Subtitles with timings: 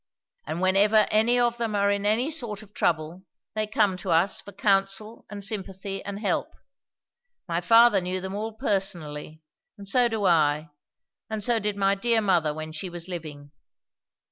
[0.47, 3.21] And whenever any of them are in any sort of trouble,
[3.53, 6.47] they come to us for counsel and sympathy and help;
[7.47, 9.43] my father knew them all personally,
[9.77, 10.71] and so do I,
[11.29, 13.51] and so did my dear mother when she was living.